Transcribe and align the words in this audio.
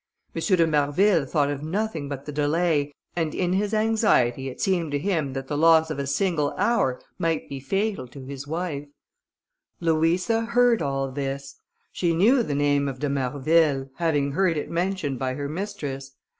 M. 0.35 0.41
de 0.41 0.65
Marville 0.65 1.27
thought 1.27 1.51
of 1.51 1.61
nothing 1.61 2.09
but 2.09 2.25
the 2.25 2.31
delay, 2.31 2.91
and 3.15 3.35
in 3.35 3.53
his 3.53 3.71
anxiety 3.71 4.49
it 4.49 4.59
seemed 4.59 4.91
to 4.93 4.97
him 4.97 5.33
that 5.33 5.45
the 5.47 5.55
loss 5.55 5.91
of 5.91 5.99
a 5.99 6.07
single 6.07 6.55
hour 6.57 6.99
might 7.19 7.47
be 7.47 7.59
fatal 7.59 8.07
to 8.07 8.23
his 8.25 8.47
wife. 8.47 8.87
Louisa 9.79 10.41
heard 10.41 10.81
all 10.81 11.11
this; 11.11 11.57
she 11.91 12.15
knew 12.15 12.41
the 12.41 12.55
name 12.55 12.87
of 12.87 12.97
de 12.97 13.09
Marville, 13.09 13.91
having 13.97 14.31
heard 14.31 14.57
it 14.57 14.71
mentioned 14.71 15.19
by 15.19 15.35
her 15.35 15.47
mistress. 15.47 16.13